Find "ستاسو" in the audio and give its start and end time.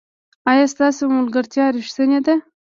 0.73-1.03